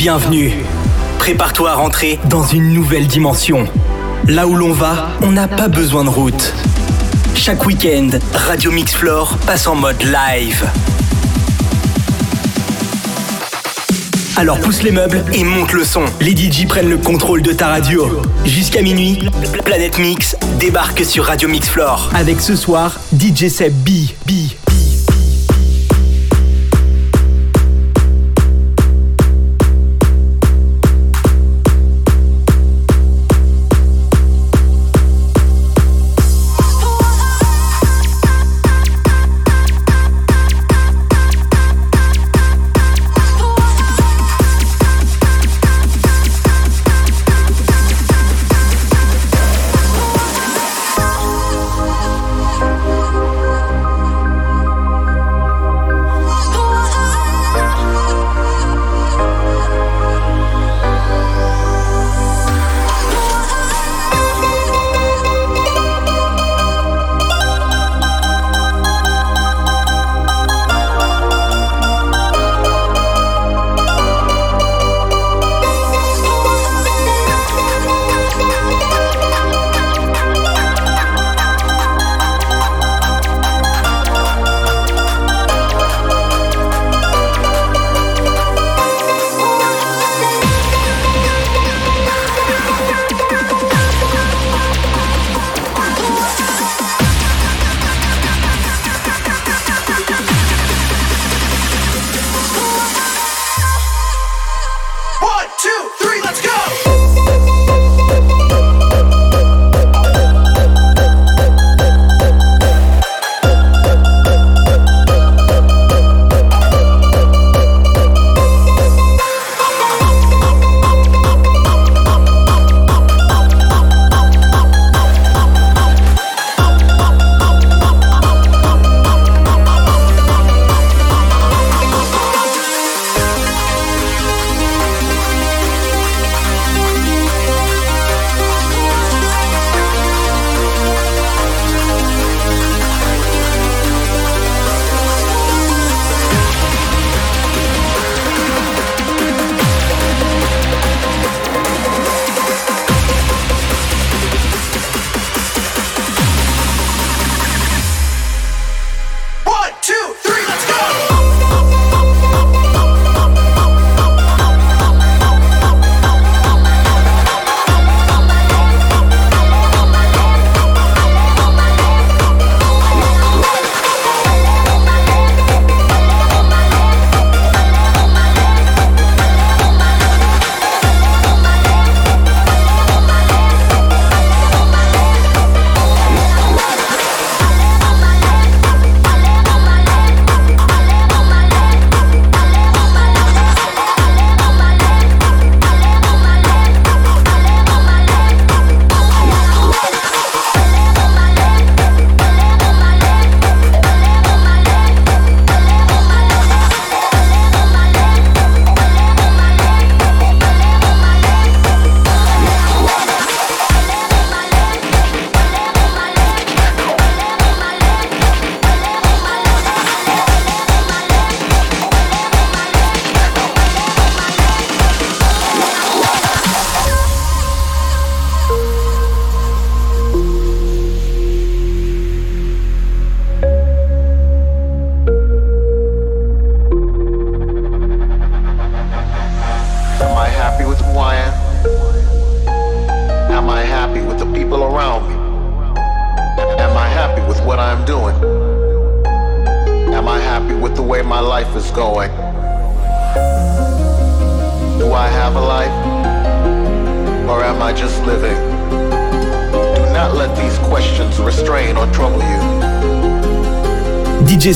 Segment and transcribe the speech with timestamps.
[0.00, 0.54] Bienvenue.
[1.18, 3.66] Prépare-toi à rentrer dans une nouvelle dimension.
[4.26, 6.54] Là où l'on va, on n'a pas besoin de route.
[7.34, 10.66] Chaque week-end, Radio Mix Floor passe en mode live.
[14.38, 16.06] Alors pousse les meubles et monte le son.
[16.22, 18.22] Les DJ prennent le contrôle de ta radio.
[18.46, 19.18] Jusqu'à minuit,
[19.66, 22.08] Planète Mix débarque sur Radio Mix Floor.
[22.14, 23.90] Avec ce soir, DJ Seb B.
[24.26, 24.39] B.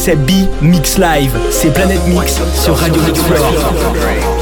[0.05, 0.31] DJ B
[0.61, 4.33] Mix Live, c'est Planète Mix sur Radio say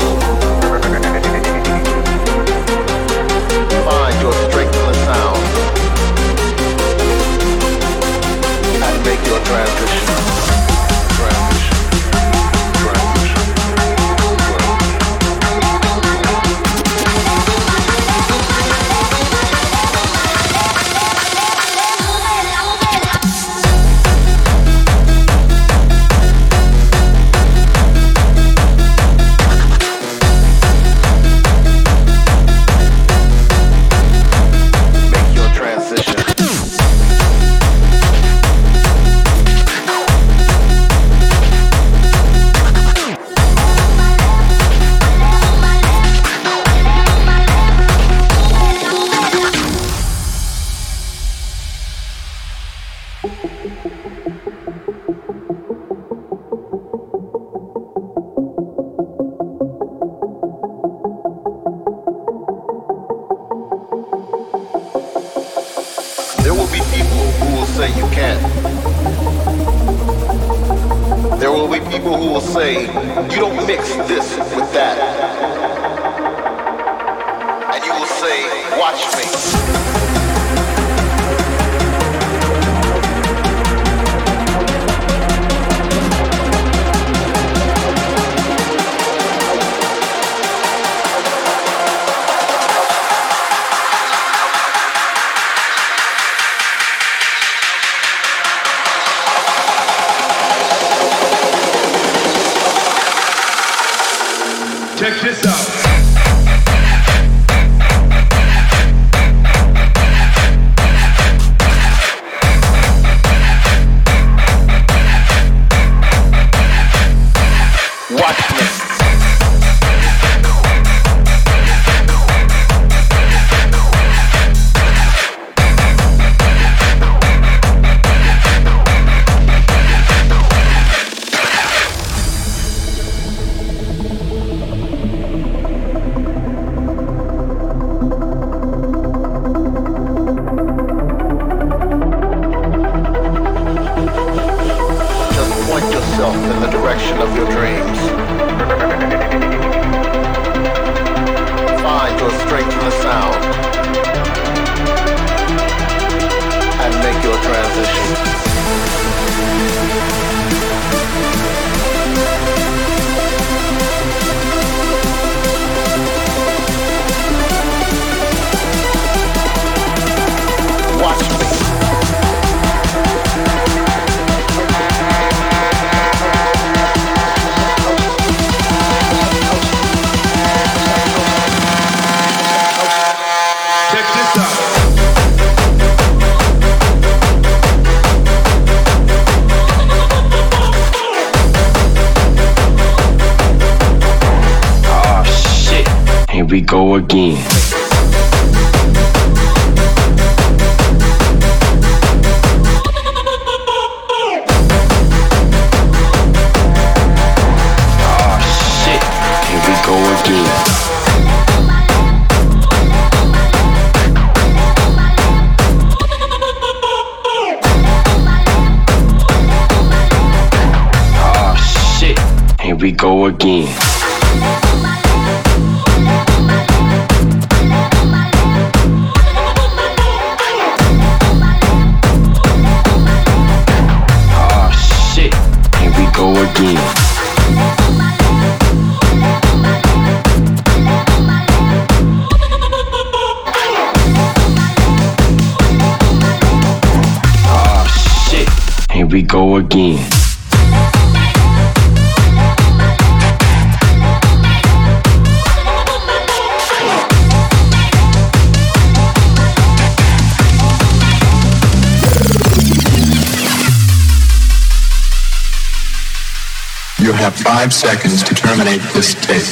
[268.95, 269.43] this tape.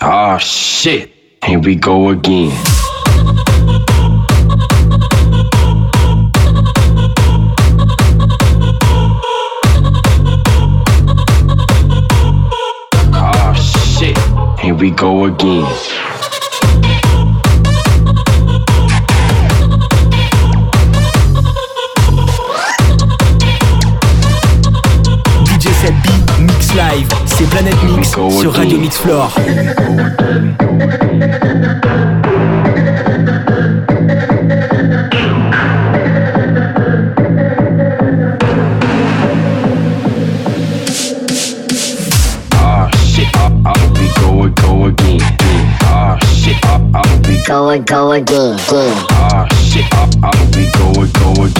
[0.00, 1.10] Ah, shit.
[1.44, 2.67] Here we go again.
[14.78, 15.64] We go again.
[25.44, 25.94] DJ Set
[26.40, 29.32] Mix Live, c'est Planète Mix sur Radio Mix Floor.
[47.68, 48.24] Go going.
[49.12, 51.52] Ah, shit, I, I we going, going,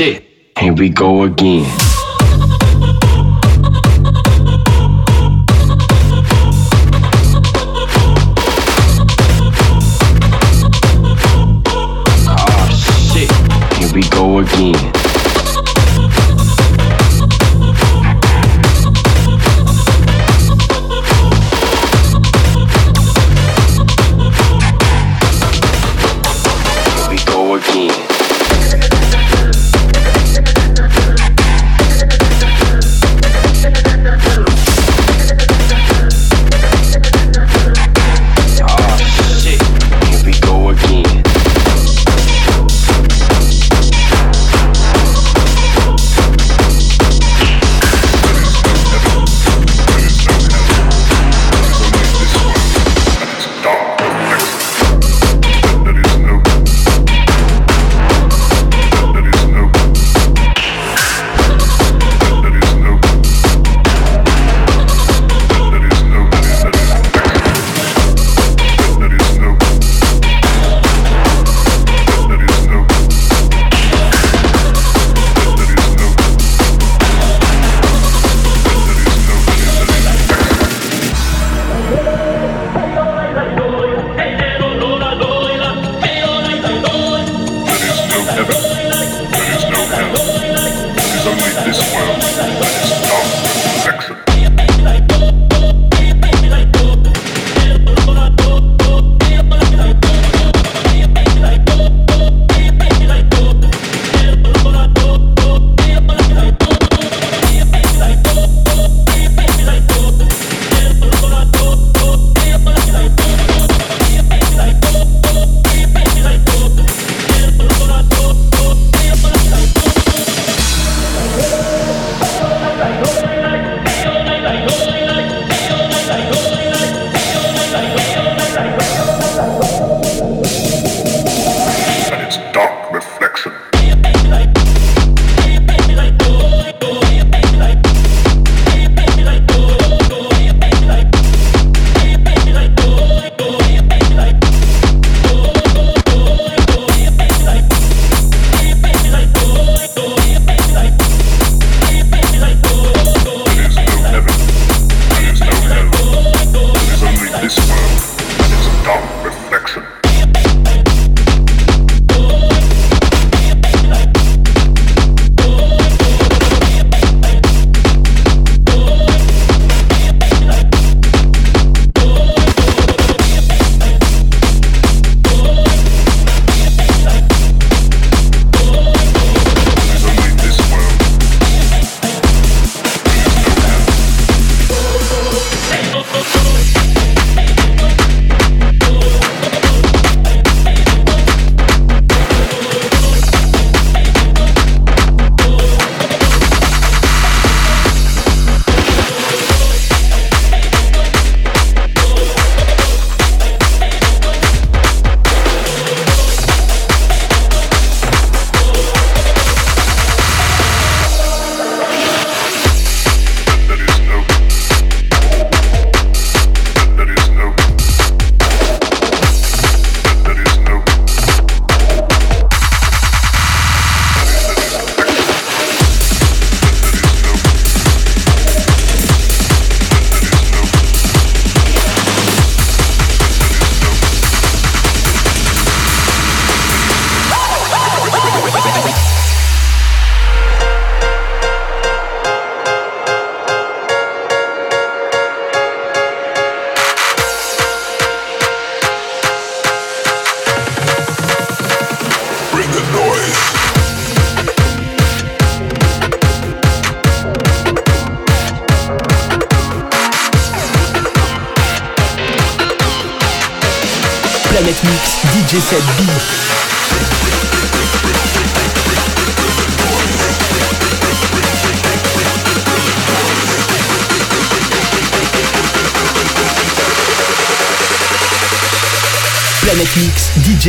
[0.00, 0.24] shit.
[0.58, 1.66] Here we go again.
[12.32, 13.30] Oh shit.
[13.76, 14.89] Here we go again.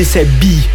[0.02, 0.71] DJ Seb B.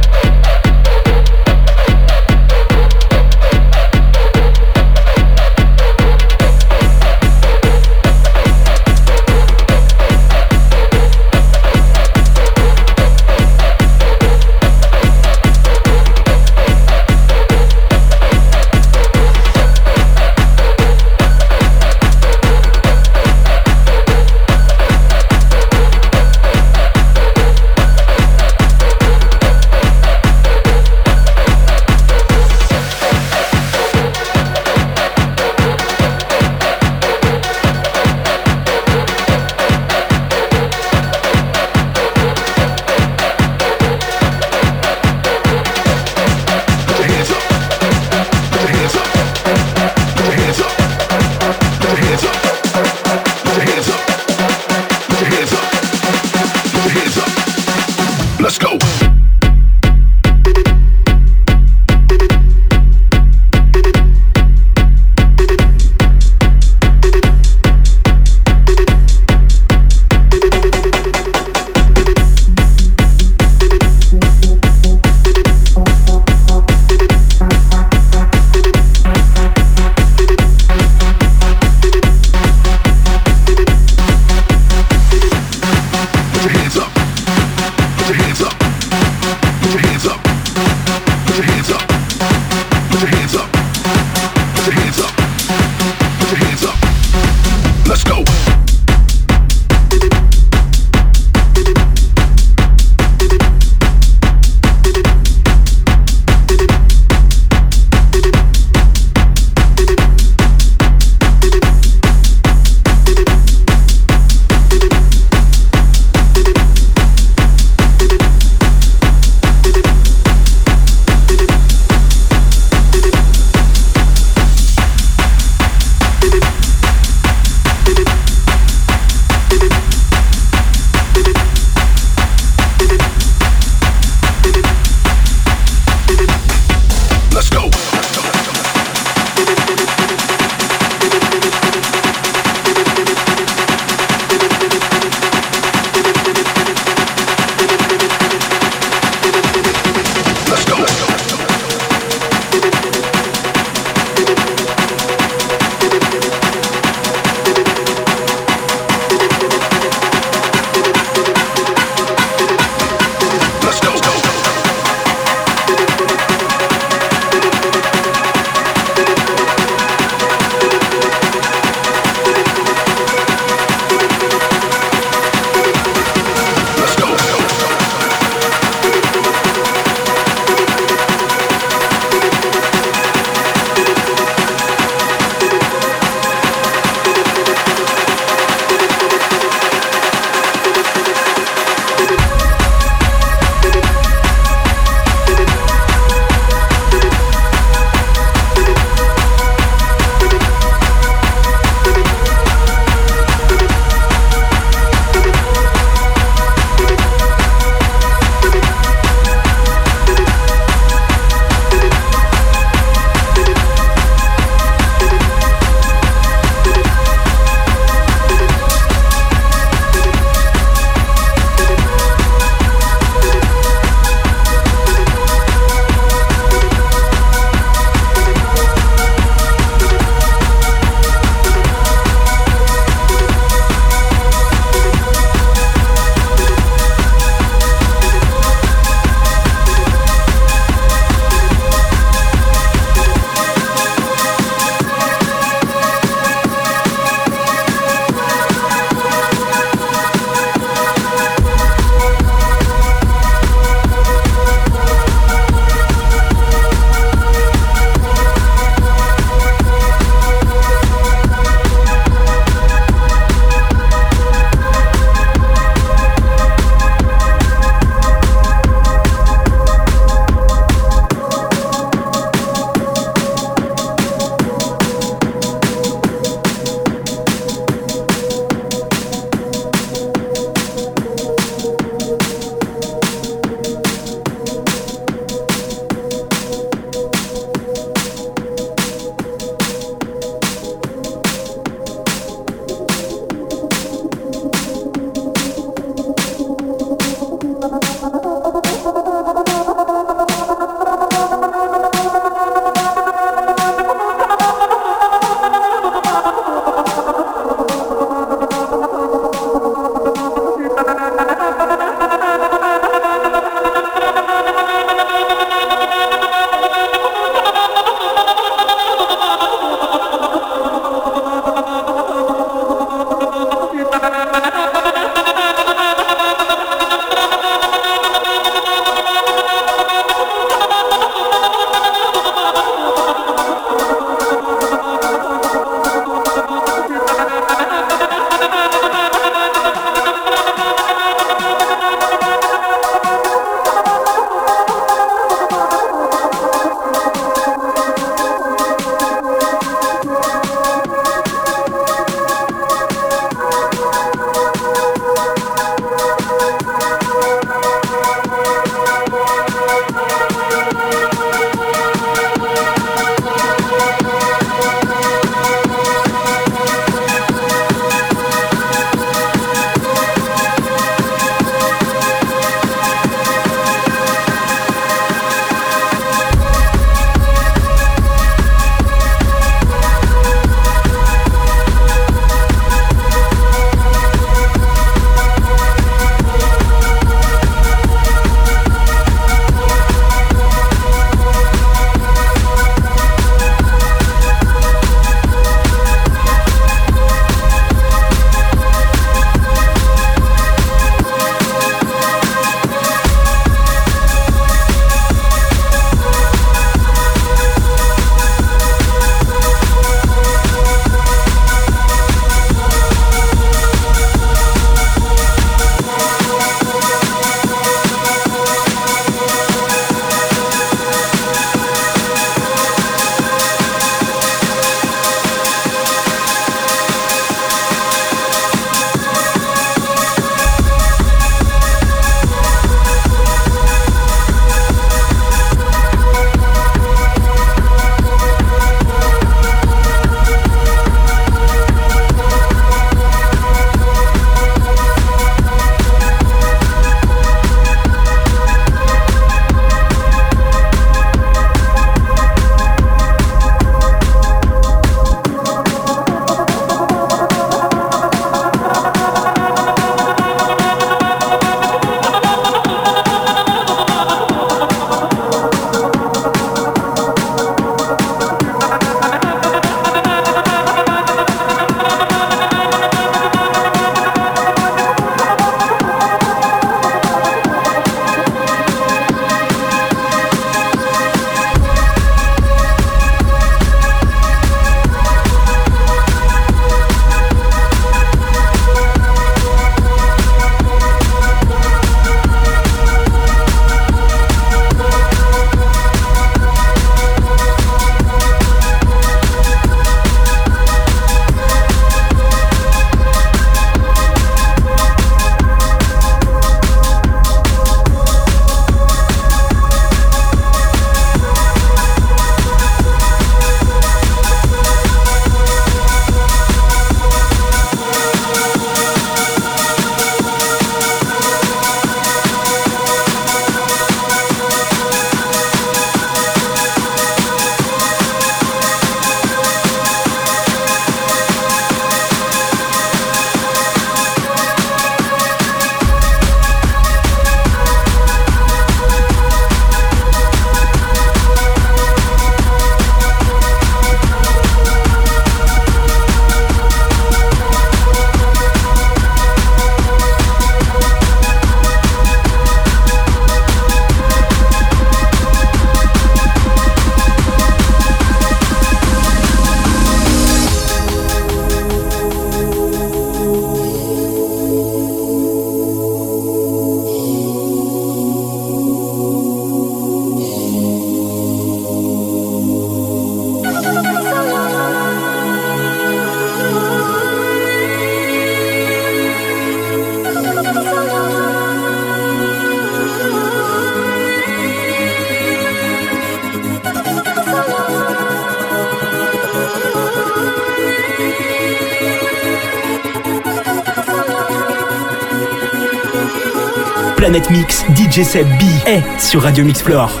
[597.04, 600.00] Planète Mix, DJ Seb B est sur Radio Mix Floor.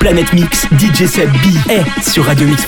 [0.00, 2.64] Planète Mix, DJ Seb B est sur Radio Mix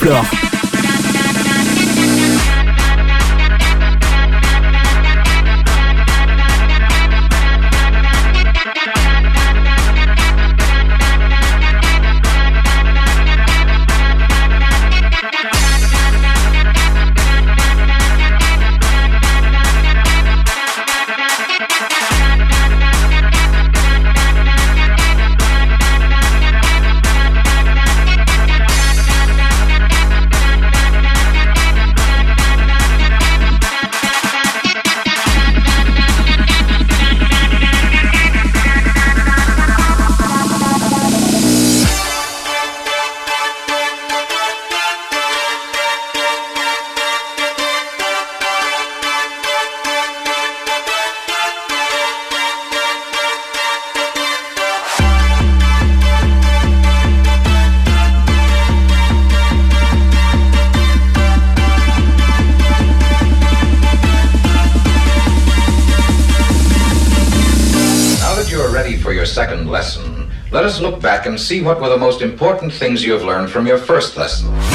[71.49, 74.68] see what were the most important things you have learned from your first lesson.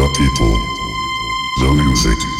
[0.00, 0.56] the people,
[1.58, 2.39] the music.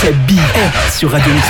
[0.00, 0.32] Seb B
[0.90, 1.46] sur Radio Mix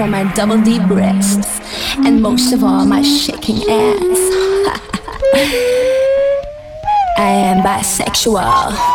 [0.00, 1.60] from my double D breasts,
[2.06, 4.20] and most of all, my shaking ass.
[7.18, 8.89] I am bisexual.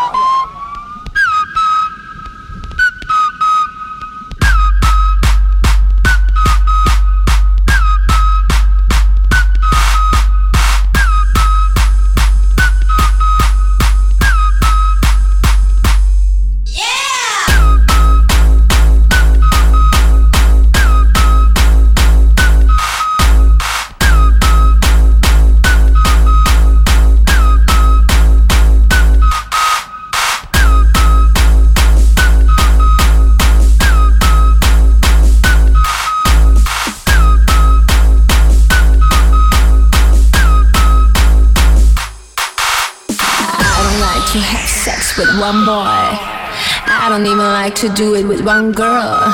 [48.46, 48.86] One girl.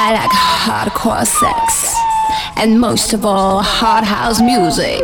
[0.00, 1.92] I like hardcore sex.
[2.56, 5.02] And most of all, hard house music.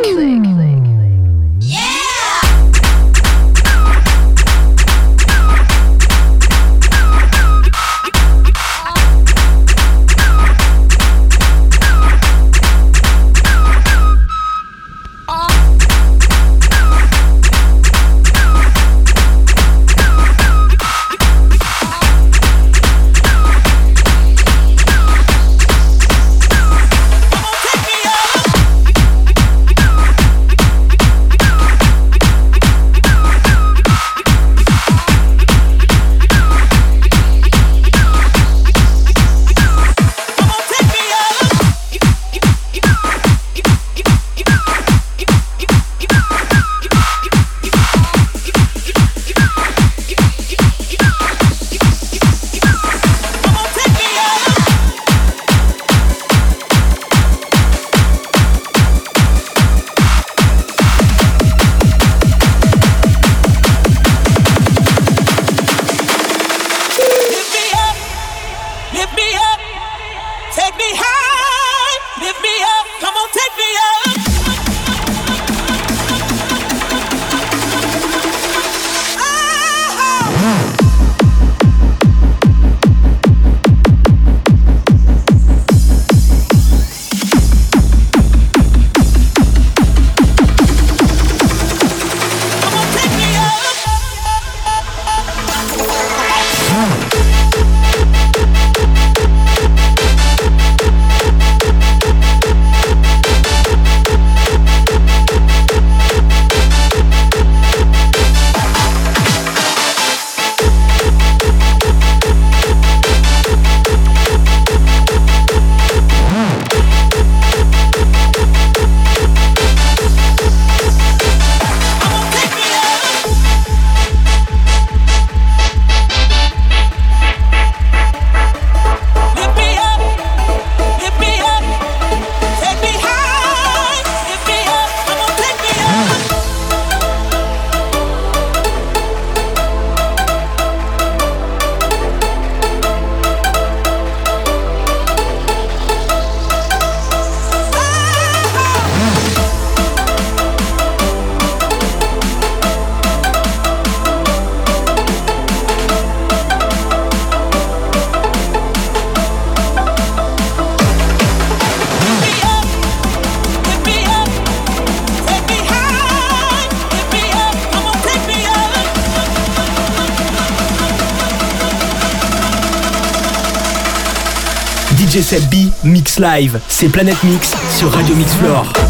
[176.19, 176.59] Live.
[176.67, 178.84] C'est Planète Mix sur Radio Mix Floor.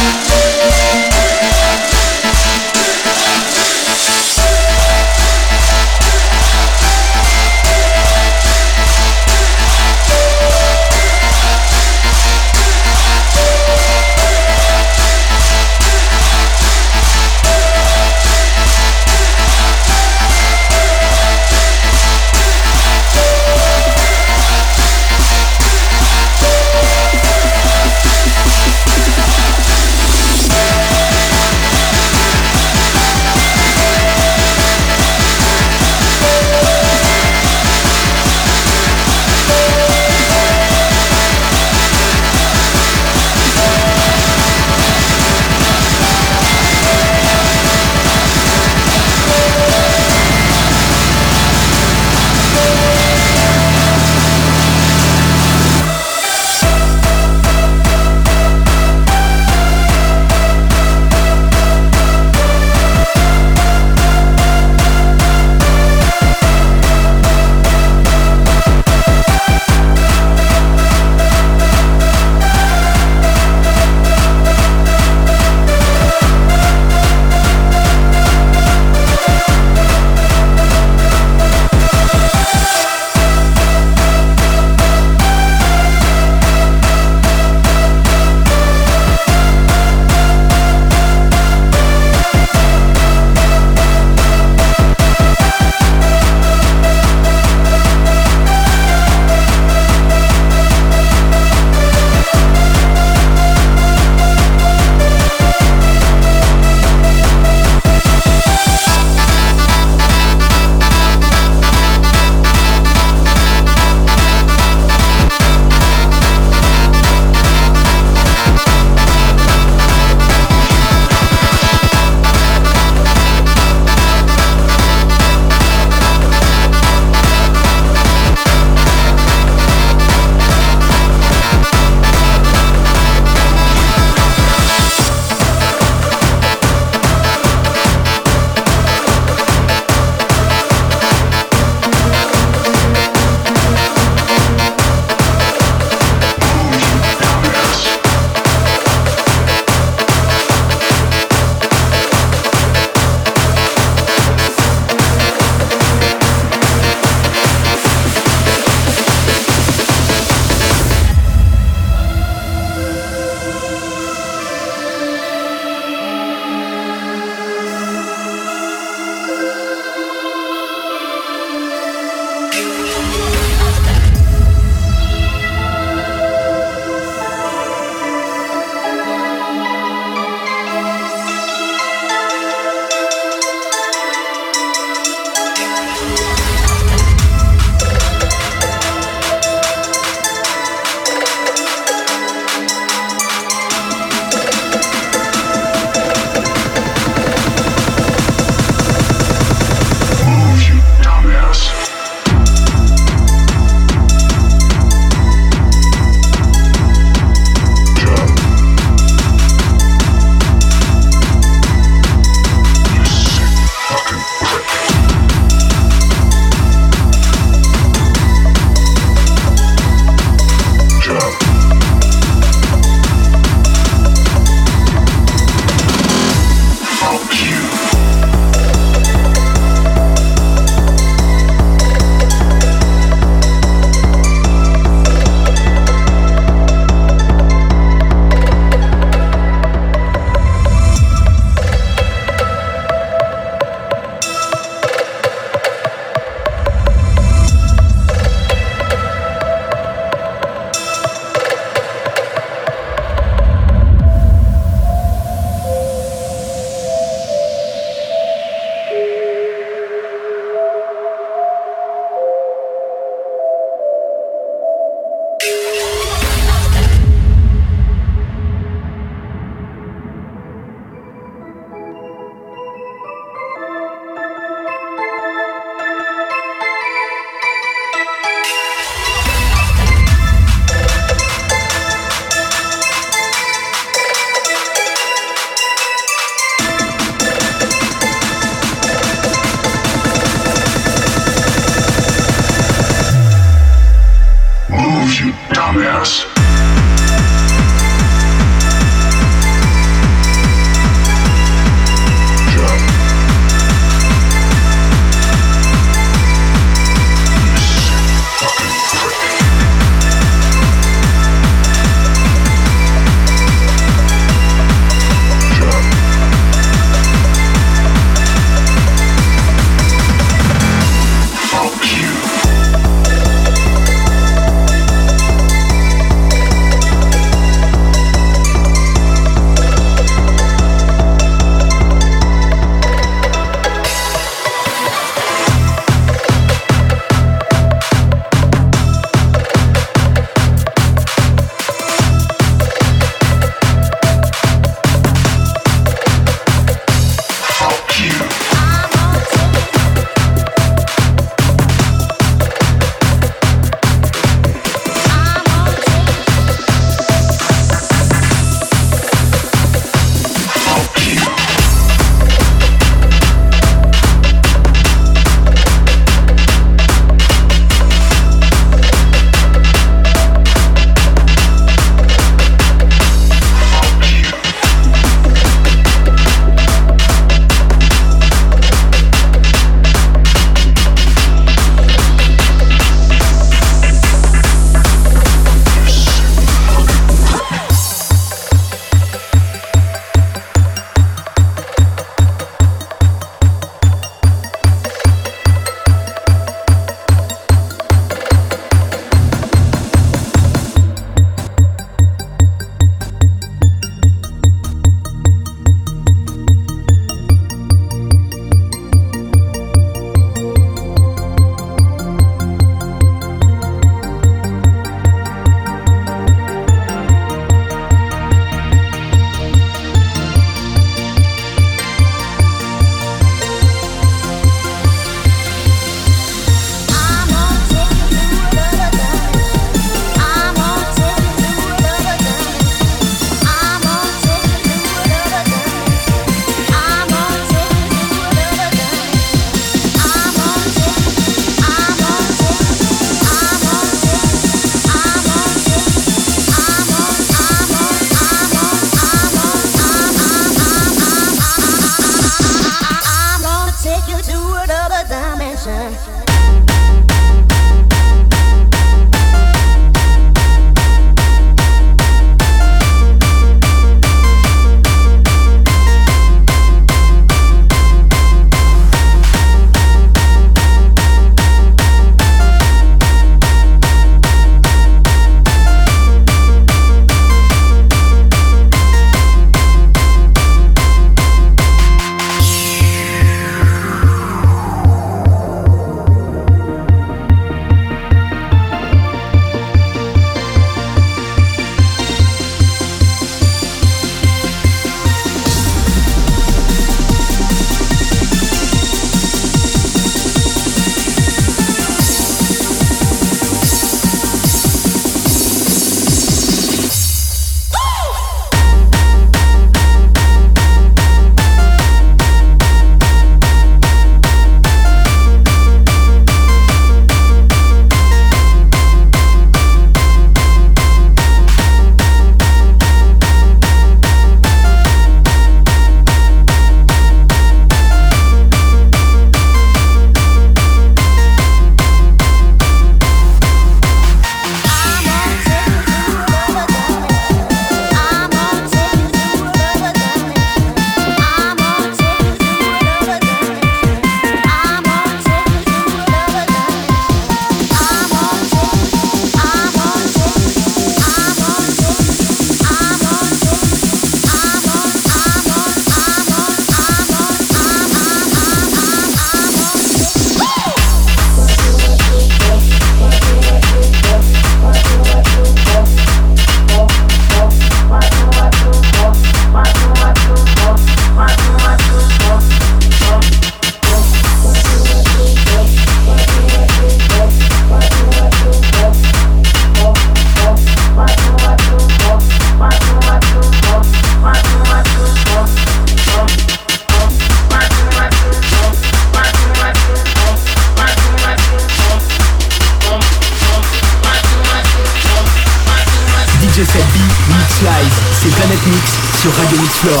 [599.20, 600.00] Sur Radio Mix Floor.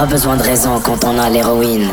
[0.00, 0.06] Nai.
[0.06, 1.88] besoin de raison quand on a l'héroïne.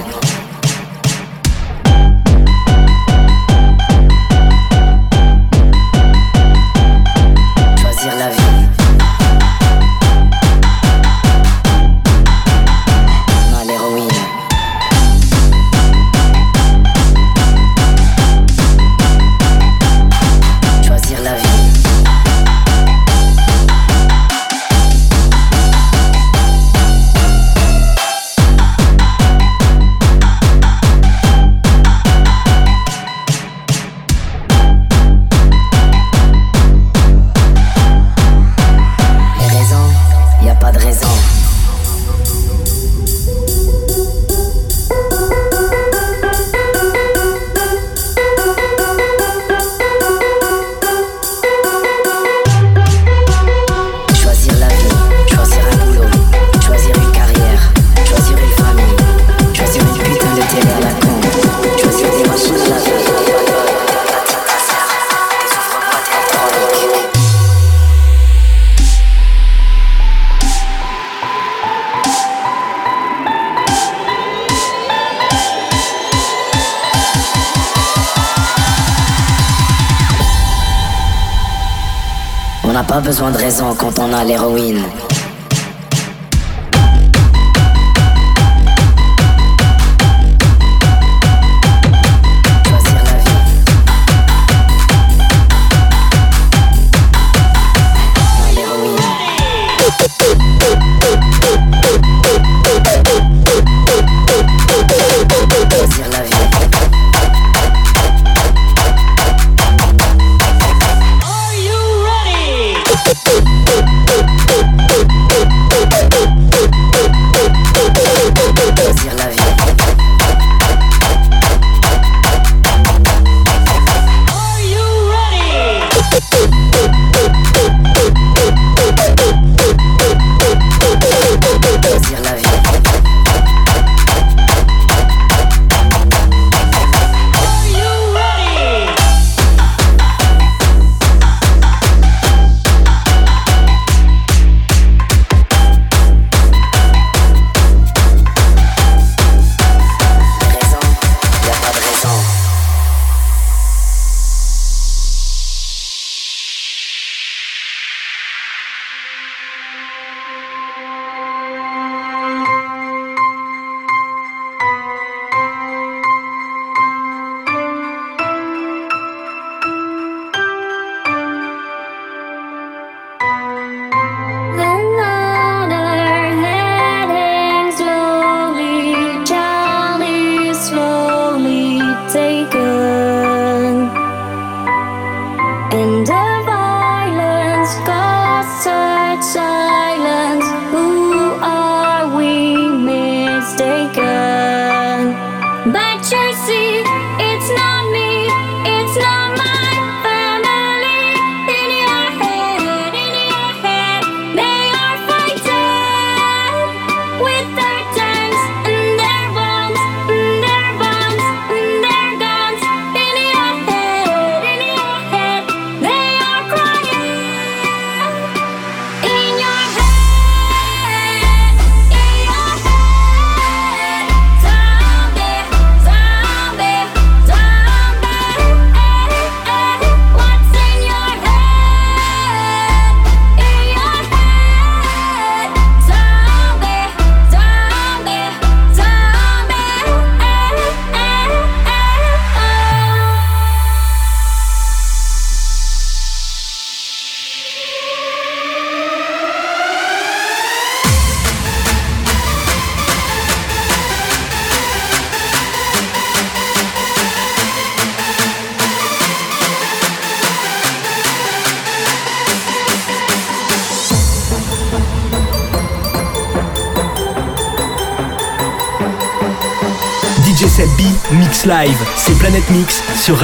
[185.88, 186.37] wonder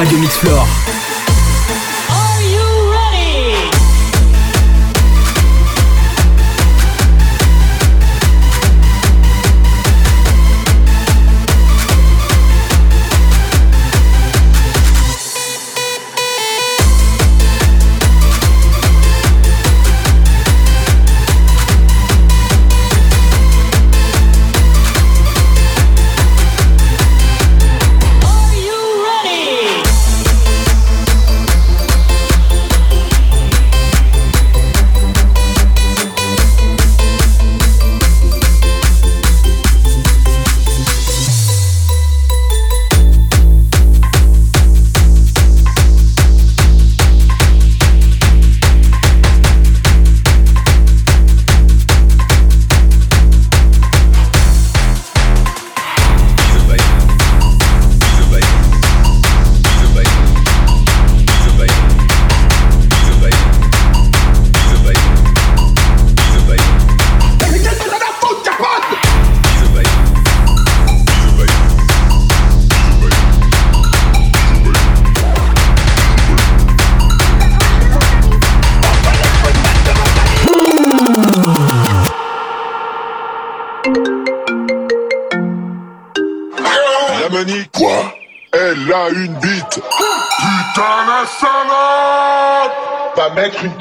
[0.04, 0.83] Radio Mix.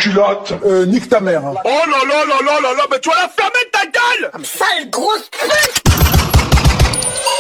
[0.03, 0.53] culotte.
[0.67, 1.47] Euh, nique ta mère.
[1.47, 1.55] Hein.
[1.65, 4.39] Oh là là là là là là, mais tu vas la fermer ta gueule ah,
[4.43, 5.83] Sale grosse pute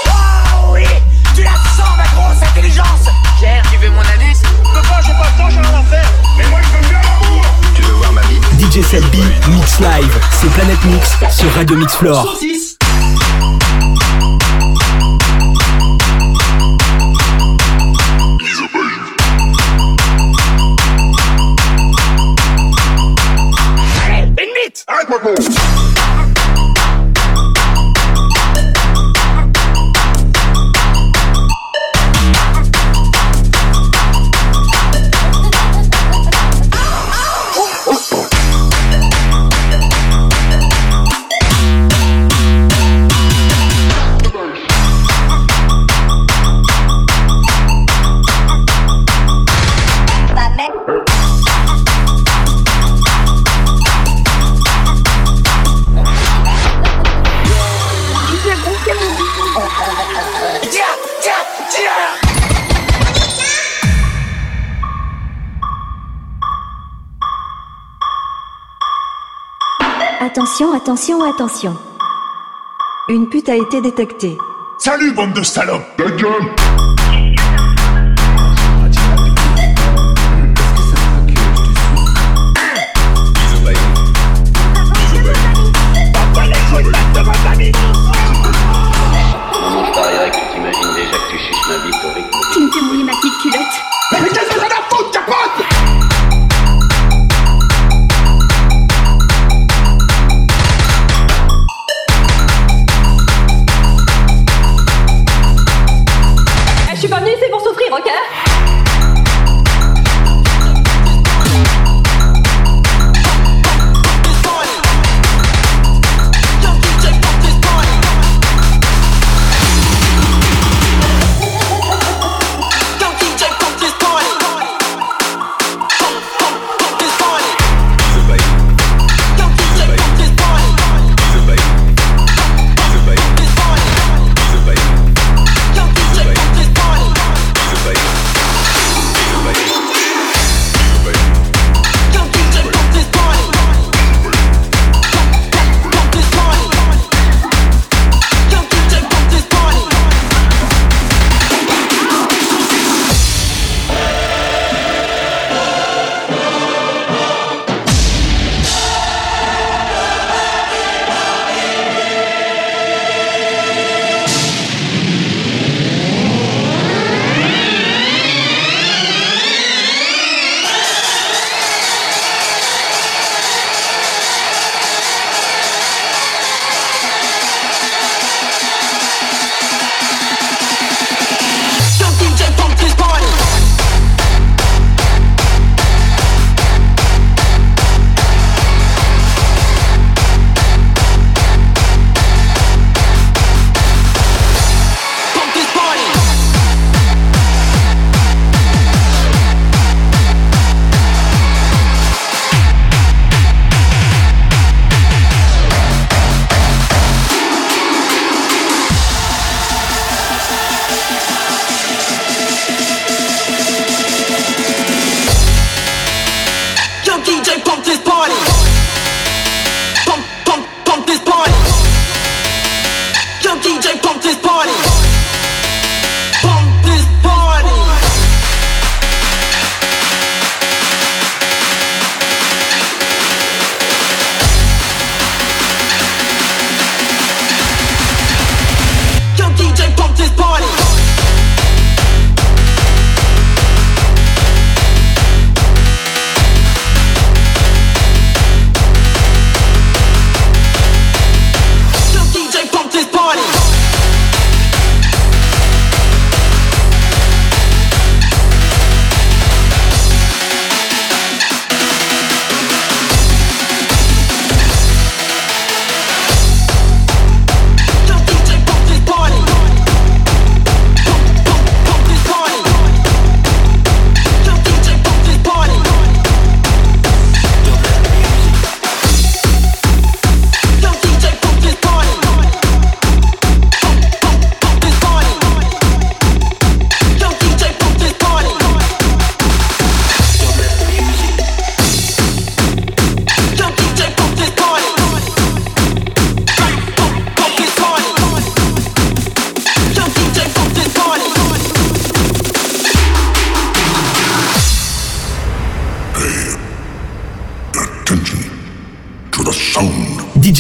[0.07, 0.85] Oh oui
[1.35, 3.07] Tu la sens ma grosse intelligence
[3.41, 5.83] Gère, tu veux mon anus Je peux pas, j'ai pas le temps, j'ai rien à
[5.83, 6.09] faire.
[6.39, 7.45] Mais moi je veux bien l'amour
[7.75, 8.39] Tu veux voir ma vie?
[8.61, 12.39] DJ Selby, Mix Live, c'est Planète Mix sur Radio Mix Floor.
[25.24, 25.62] Never.
[70.63, 71.77] Attention, attention, attention.
[73.09, 74.39] Une pute a été détectée.
[74.79, 76.55] Salut, bande de salopes gueule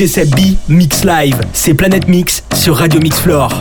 [0.02, 3.52] DJ B, Mix Live, c'est Planète Mix sur Radio Mix Floor.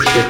[0.00, 0.29] coucher.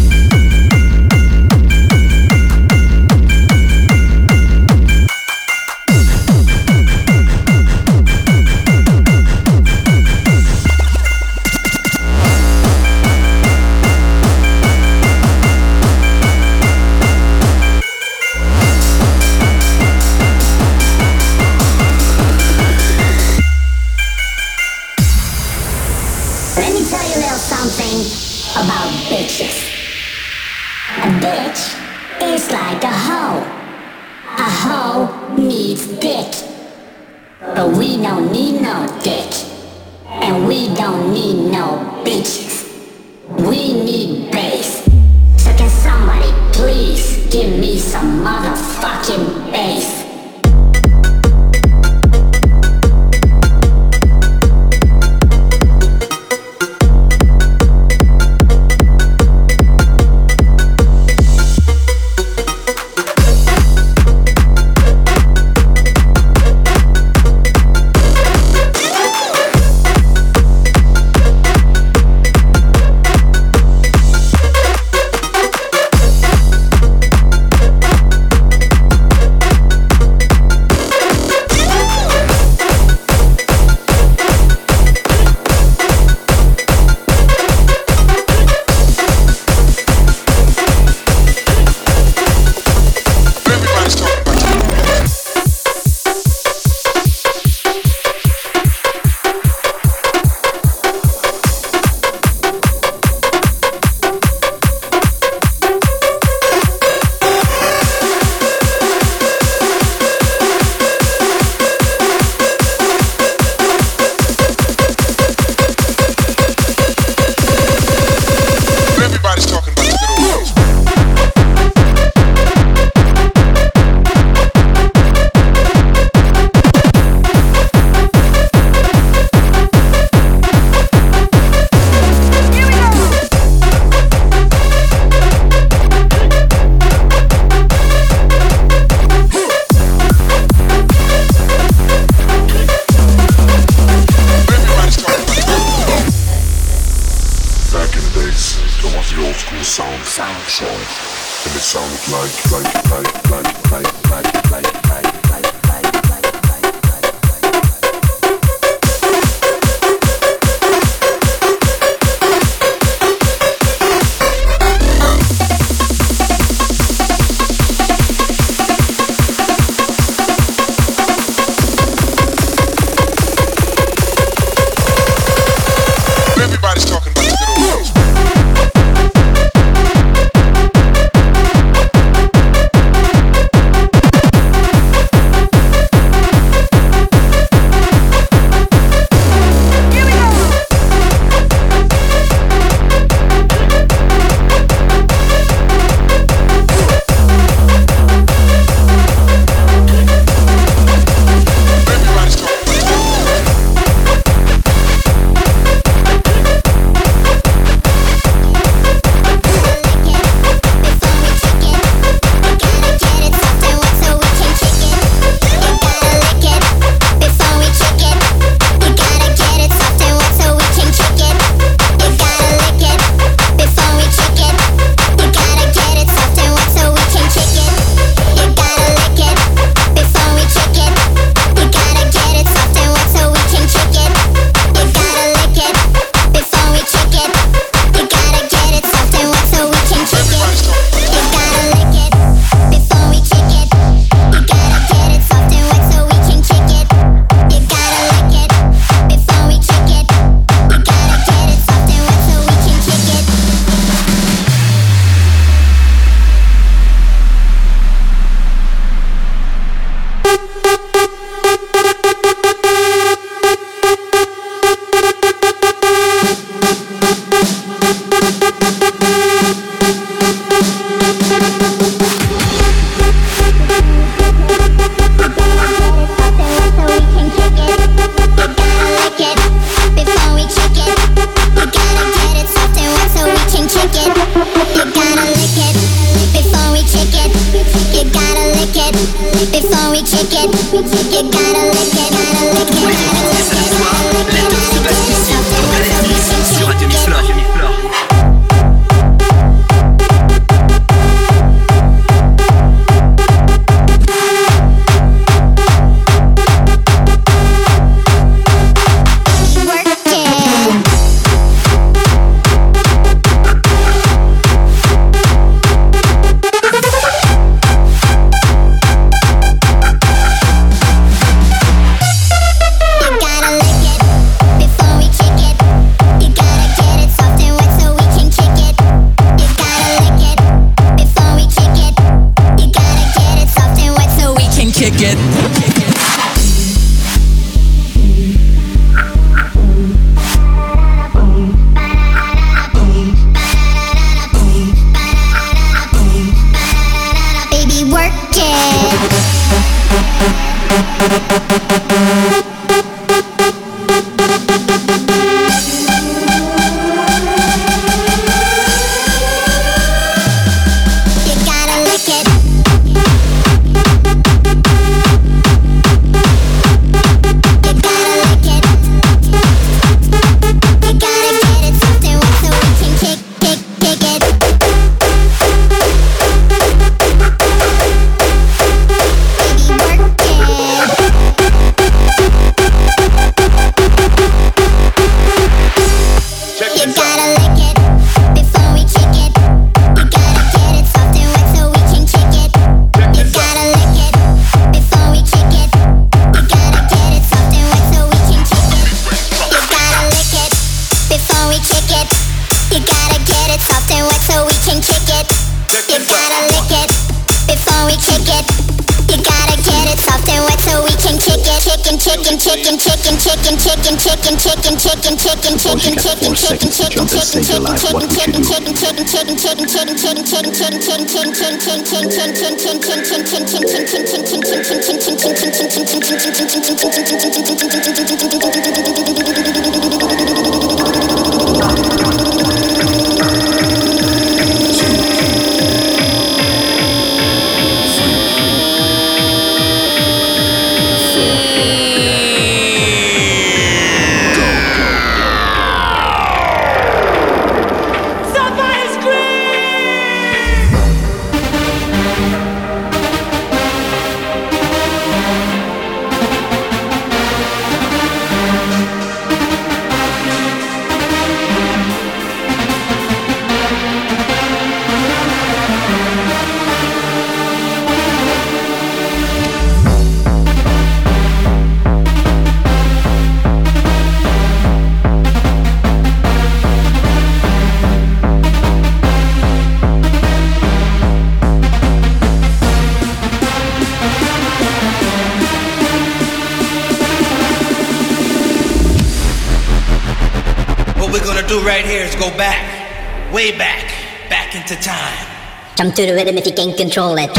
[496.01, 497.29] to the rhythm if you can't control it.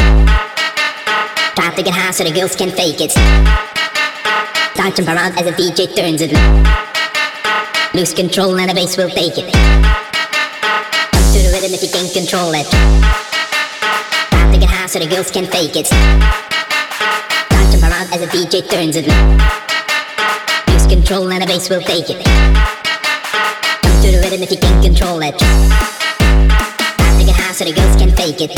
[1.57, 3.11] Try to get high so the girls can fake it.
[3.11, 6.31] Start Dancing around as the DJ turns it.
[7.93, 9.51] Lose control and the bass will take it.
[11.11, 12.71] Come to the rhythm if you can't control it.
[14.31, 15.87] Try to get high so the girls can fake it.
[15.87, 19.11] Start Dancing around as the DJ turns it.
[20.71, 22.23] Lose control and the bass will take it.
[23.83, 25.35] Come to the rhythm if you can't control it
[27.53, 28.51] mine so the girls can fake it.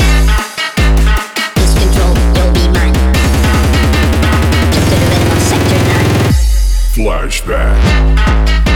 [1.56, 2.94] Lose control, you'll be mine.
[4.72, 6.34] Jump to the rhythm of Sector 9.
[6.94, 8.73] Flashback.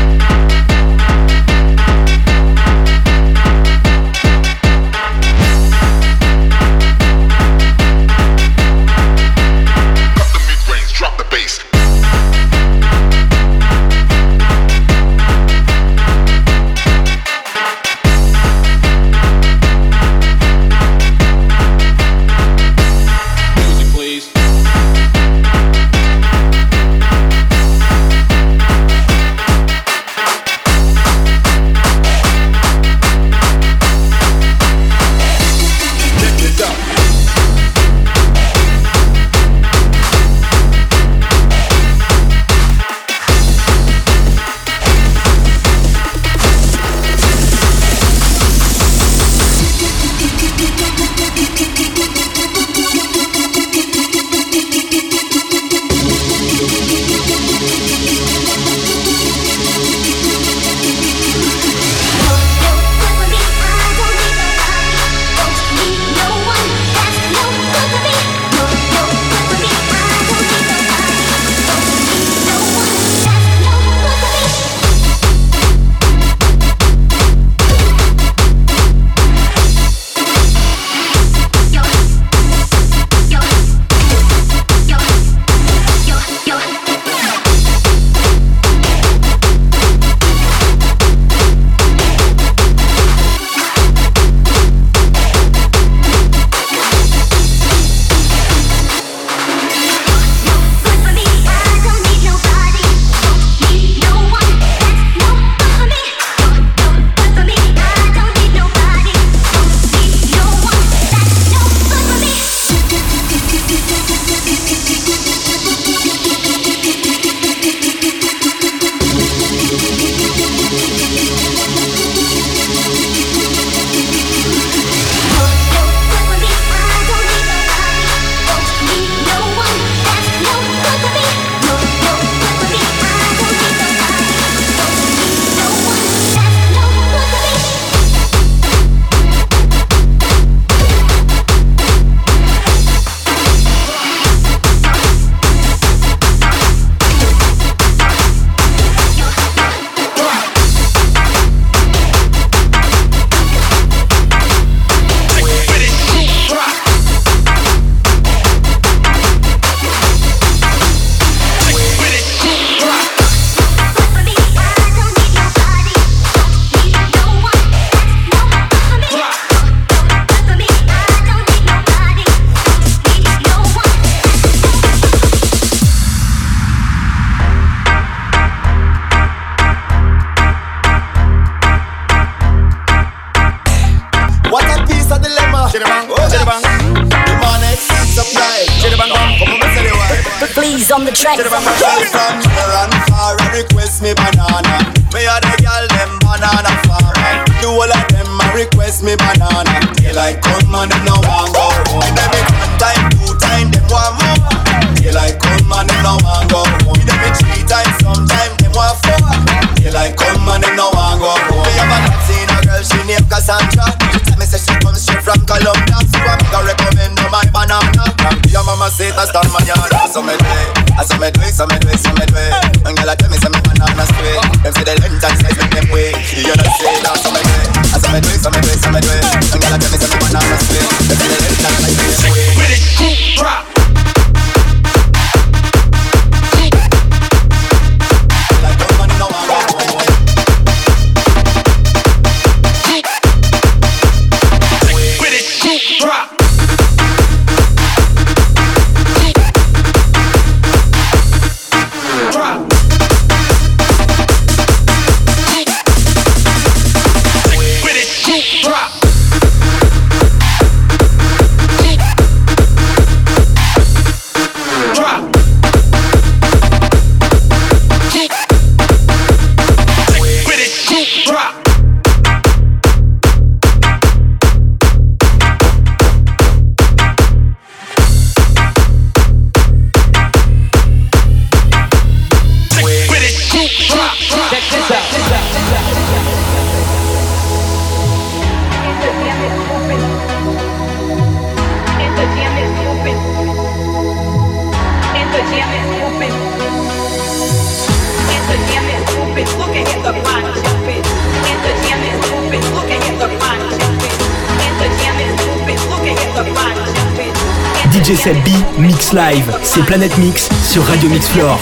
[309.85, 311.59] Planète Mix sur Radio Mix Floor.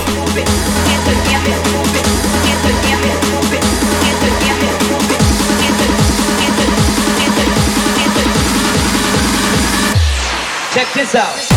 [10.72, 11.55] Check this out.